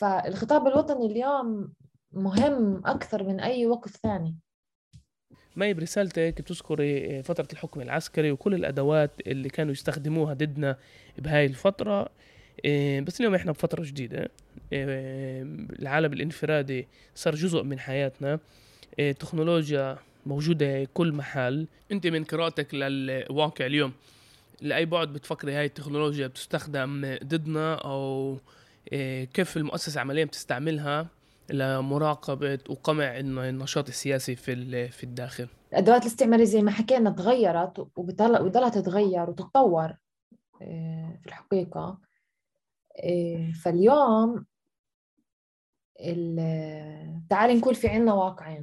[0.00, 1.72] فالخطاب الوطني اليوم
[2.12, 4.36] مهم أكثر من أي وقت ثاني.
[5.56, 10.76] مي برسالتك بتذكري فترة الحكم العسكري وكل الأدوات اللي كانوا يستخدموها ضدنا
[11.18, 12.08] بهاي الفترة.
[12.64, 14.28] إيه، بس اليوم إحنا بفترة جديدة.
[14.72, 14.84] إيه،
[15.80, 18.38] العالم الانفرادي صار جزء من حياتنا.
[18.98, 19.16] إيه،
[20.26, 21.66] موجودة كل محل.
[21.92, 23.92] أنت من قراءتك للواقع اليوم
[24.60, 28.38] لأي بعد بتفكري هاي التكنولوجيا بتستخدم ضدنا أو
[29.34, 31.08] كيف المؤسسة عمليا بتستعملها
[31.50, 39.30] لمراقبة وقمع النشاط السياسي في في الداخل؟ الأدوات الاستعمارية زي ما حكينا تغيرت وبتضلها تتغير
[39.30, 39.94] وتتطور
[40.58, 41.98] في الحقيقة.
[43.62, 44.46] فاليوم
[47.30, 48.62] تعالي نقول في عنا واقعين.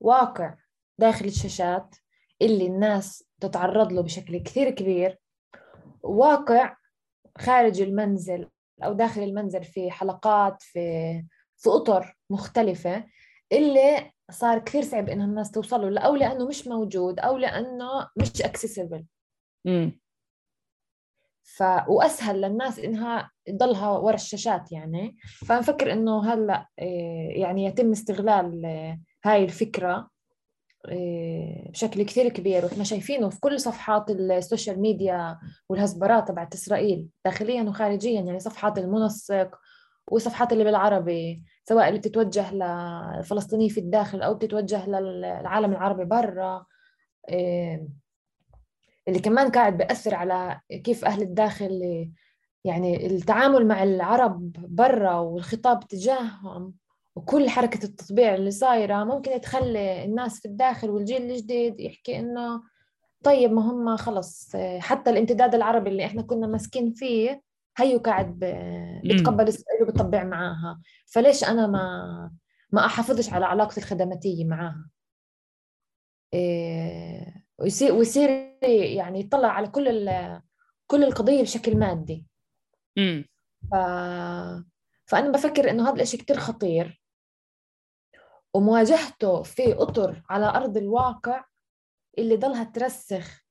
[0.00, 0.54] واقع
[0.98, 1.96] داخل الشاشات
[2.42, 5.18] اللي الناس تتعرض له بشكل كثير كبير.
[6.02, 6.76] واقع
[7.38, 8.48] خارج المنزل.
[8.82, 10.80] أو داخل المنزل في حلقات في
[11.56, 13.04] في أطر مختلفة
[13.52, 18.42] اللي صار كثير صعب انه الناس توصل له أو لأنه مش موجود أو لأنه مش
[18.42, 19.04] اكسسبل
[21.44, 25.16] ف وأسهل للناس إنها تضلها ورا الشاشات يعني.
[25.46, 30.10] فنفكر إنه هلأ آه، يعني يتم استغلال آه، هاي الفكرة.
[31.70, 32.64] بشكل كثير كبير.
[32.64, 38.78] وإحنا شايفينه في كل صفحات ال social media والهزبرات تبعت إسرائيل داخليا وخارجيا يعني صفحات
[38.78, 39.58] المنسق
[40.10, 46.66] وصفحات اللي بالعربي سواء اللي بتتوجه للفلسطينيين في الداخل أو بتتوجه للعالم العربي برا.
[47.28, 47.88] إيه،
[49.08, 51.80] اللي كمان قاعد بأثر على كيف أهل الداخل
[52.64, 56.74] يعني التعامل مع العرب برا والخطاب تجاههم.
[57.16, 62.62] وكل حركة التطبيع اللي صايرة ممكن تخلي الناس في الداخل والجيل الجديد يحكي إنه
[63.24, 67.42] طيب ما هم خلص حتى الامتداد العربي اللي إحنا كنا ماسكين فيه
[67.76, 68.38] هيو قاعد
[69.04, 70.80] بتقبل اسرائيل وبتطبع معاها.
[71.06, 72.30] فليش أنا ما
[72.72, 74.90] ما أحافظش على علاقتي الخدماتية معاها؟
[76.34, 78.30] إيه ويصير ويصير
[78.96, 80.10] يعني يطلع على كل
[80.86, 82.26] كل القضية بشكل مادي.
[83.70, 83.74] ف...
[85.06, 87.03] فأنا بفكر إنه هذا الشيء كتير خطير.
[88.54, 91.44] ومواجهته في أطر على أرض الواقع
[92.18, 93.44] اللي ضلها ترسخ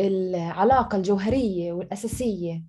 [0.00, 2.64] العلاقة الجوهرية والأساسية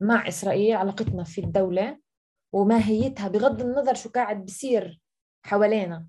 [0.00, 1.98] مع إسرائيل علاقتنا في الدولة
[2.52, 5.00] وماهيتها بغض النظر شو قاعد بصير
[5.42, 6.06] حوالينا.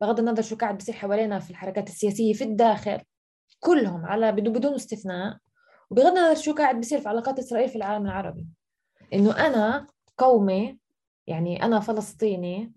[0.00, 3.00] بغض النظر شو قاعد بصير حوالينا في الحركات السياسية في الداخل
[3.60, 5.38] كلهم على بدون استثناء.
[5.90, 8.46] وبغض النظر شو قاعد بصير في علاقات إسرائيل في العالم العربي.
[9.12, 9.86] إنه أنا
[10.18, 10.78] قومي
[11.26, 12.72] يعني أنا فلسطيني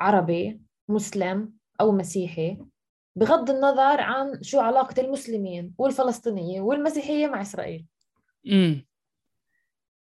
[0.00, 2.58] عربي مسلم أو مسيحي
[3.16, 7.86] بغض النظر عن شو علاقة المسلمين والفلسطينية والمسيحية مع إسرائيل.
[8.46, 8.86] امم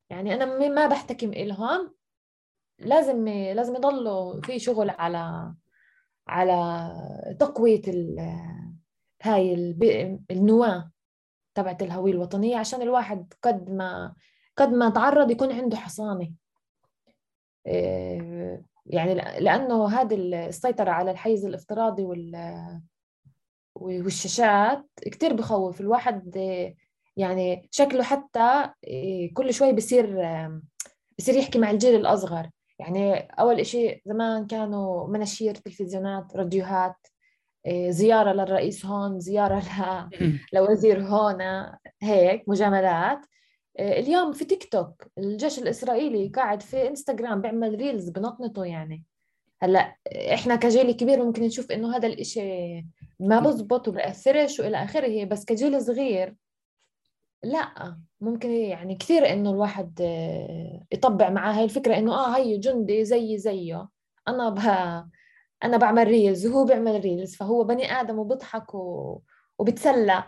[0.09, 1.93] يعني أنا ما بحتكم إلهم.
[2.79, 5.53] لازم لازم يضلوا في شغل على
[6.27, 7.81] على تقوية
[9.23, 9.53] هاي
[10.31, 10.91] النواة
[11.55, 14.15] تبعت الهوية الوطنية عشان الواحد قد ما
[14.57, 16.33] قد ما تعرض يكون عنده حصانة.
[17.67, 22.81] آه، يعني لأنه هذه السيطرة على الحيز الافتراضي وال
[23.75, 25.81] والشاشات كتير بخوف.
[25.81, 26.35] الواحد
[27.17, 28.69] يعني شكله حتى
[29.33, 30.17] كل شوي بصير
[31.19, 32.49] بصير يحكي مع الجيل الأصغر.
[32.79, 37.07] يعني أول إشي زمان كانوا مناشير تلفزيونات راديوهات
[37.89, 40.09] زيارة للرئيس هون زيارة ل...
[40.53, 41.67] لوزير هون
[42.01, 43.25] هيك مجاملات.
[43.79, 49.03] اليوم في تيك توك الجيش الإسرائيلي قاعد في انستغرام بيعمل reels بنطنطه يعني.
[49.61, 49.95] هلا
[50.33, 52.41] إحنا كجيل كبير ممكن نشوف إنه هذا الإشي
[53.19, 56.35] ما بزبط وبأثرش وإلى آخره بس كجيل صغير
[57.43, 63.05] لا ممكن يعني كثير إنه الواحد آه، يطبع معاه هاي الفكرة إنه آه هي جندي
[63.05, 63.89] زي زيه
[64.27, 65.09] أنا بها
[65.63, 69.19] أنا بعمل reels وهو بيعمل reels فهو بني آدم وبضحك و...
[69.57, 70.23] وبتسلى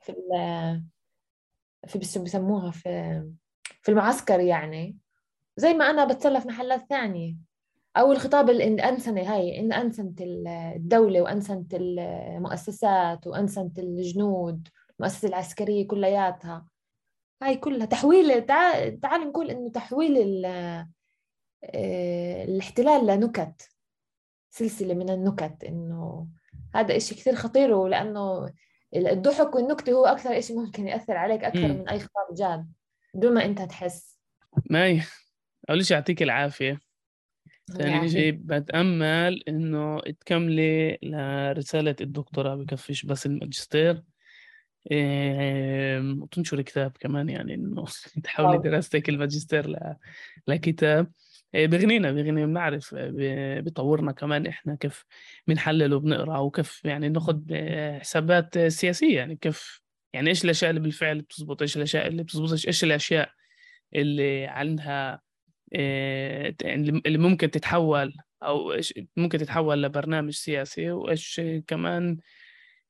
[0.00, 0.84] في ال...
[1.86, 3.22] في بسموها في
[3.82, 4.96] في المعسكر يعني.
[5.56, 7.36] زي ما أنا بتسلى في محلات ثانية.
[7.96, 10.18] أو الخطاب الانسنه هاي إن أنسنت
[10.76, 14.68] الدولة وأنسنت المؤسسات وأنسنت الجنود
[15.00, 16.66] المؤسسة العسكرية كلياتها.
[17.42, 23.70] هاي كلها تحويل تعال, تعال نقول إنه تحويل آه، الاحتلال لنكت.
[24.50, 26.28] سلسلة من النكت إنه
[26.74, 28.52] هذا إشي كثير خطير ولأنه
[28.96, 31.70] الضحك والنكتة هو أكثر إشي ممكن يأثر عليك أكثر م.
[31.70, 32.72] من أي خطاب جاد
[33.14, 34.18] بدون ما أنت تحس.
[34.70, 35.02] ماي.
[35.70, 36.80] أول شيء يعطيك العافية.
[37.72, 44.02] ثاني شيء بتأمل إنه تكملي لرسالة الدكتوراه بكفيش بس الماجستير.
[46.22, 47.84] وتنشر كتاب كمان يعني إنه
[48.24, 49.78] تحولي دراستك الماجستير
[50.48, 51.12] لكتاب.
[51.54, 52.94] إيه، بغنينا بغني بنعرف
[53.64, 55.04] بيطورنا كمان إحنا كيف
[55.46, 57.40] بنحلل وبنقرأ وكيف يعني ناخذ
[58.00, 59.16] حسابات سياسية.
[59.16, 59.80] يعني كيف
[60.12, 63.30] يعني إيش الأشياء اللي بالفعل بتزبط إيش الأشياء اللي بتزبطش إيش الأشياء
[63.94, 65.20] اللي عندها
[65.74, 72.18] آه، يعني اللي ممكن تتحول أو إيش ممكن تتحول لبرنامج سياسي وإيش كمان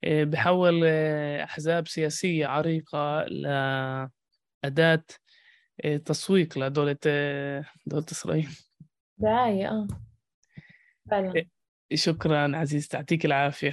[0.04, 5.04] آه، بحول آه، أحزاب سياسية عريقة لأداة
[6.04, 6.96] تسويق لدولة
[7.86, 8.48] دولة إسرائيل.
[9.18, 9.86] دعاية آه.
[11.10, 11.44] فعلا.
[11.94, 13.72] شكرا عزيز يعطيك العافية.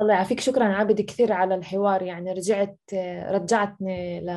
[0.00, 2.78] الله يعافيك شكرا عابد كثير على الحوار يعني رجعت
[3.30, 4.30] رجعتني ل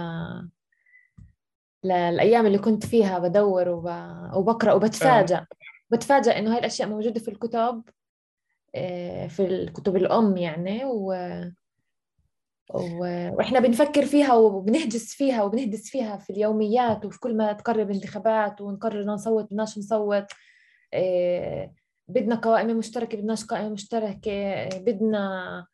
[1.83, 3.85] للأيام اللي كنت فيها بدور وب...
[4.33, 5.47] وبقرأ وبتفاجئ آه.
[5.89, 7.83] بتفاجئ إنه هاي الأشياء موجودة في الكتب
[8.75, 11.13] آه، في الكتب الأم يعني و...
[12.69, 19.05] وإحنا بنفكر فيها وبنهجس فيها وبنهدس فيها في اليوميات وفي كل ما تقرب انتخابات ونقرر
[19.05, 20.25] نصوت بدناش نصوت.
[20.93, 21.71] آه،
[22.07, 24.69] بدنا قوائم مشتركة بدناش قائمه مشتركة.
[24.79, 25.65] بدنا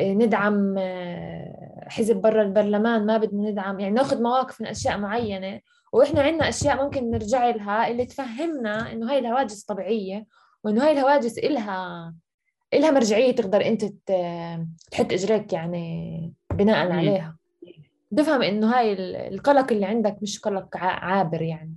[0.00, 3.80] ندعم آه، حزب برا البرلمان ما بدنا ندعم.
[3.80, 5.60] يعني ناخذ مواقف من أشياء معينة.
[5.92, 10.26] وإحنا عندنا أشياء ممكن نرجع لها اللي تفهمنا إنه هاي الهواجس طبيعية
[10.64, 12.14] وإنه هاي الهواجس إلها
[12.74, 13.84] إلها مرجعية تقدر أنت
[14.90, 17.36] تحط إجريك يعني بناء عليها.
[18.10, 18.92] بفهم إنه هاي
[19.28, 21.76] القلق اللي عندك مش قلق عابر يعني.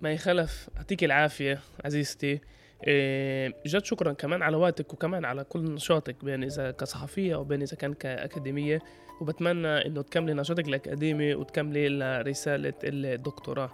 [0.00, 0.70] ما يخلف.
[0.76, 2.40] يعطيك العافية عزيزتي.
[2.86, 7.62] إيه، جد شكرا كمان على وقتك وكمان على كل نشاطك بين إذا كصحفية أو بين
[7.62, 8.78] إذا كان كأكاديمية.
[9.20, 13.72] وبتمنى إنه تكملي نشاطك الأكاديمي وتكملي لرسالة الدكتوراه.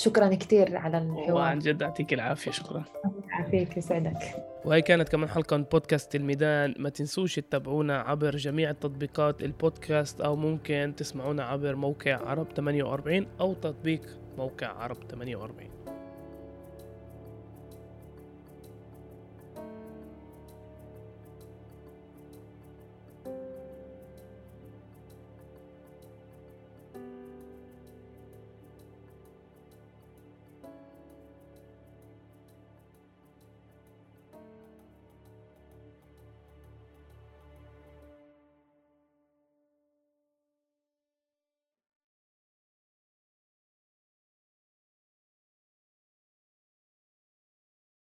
[0.00, 1.32] شكرا كثير على الحوار.
[1.32, 2.84] وعن جد يعطيك العافية شكرا.
[3.28, 4.18] يعافيك يسعدك.
[4.64, 6.74] وهي كانت كمان حلقة من بودكاست الميدان.
[6.78, 13.54] ما تنسوش تتابعونا عبر جميع التطبيقات البودكاست أو ممكن تسمعونا عبر موقع عرب 48 أو
[13.54, 14.00] تطبيق
[14.38, 15.70] موقع عرب 48